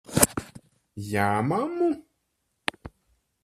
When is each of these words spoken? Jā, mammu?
Jā, 1.09 1.27
mammu? 1.51 1.93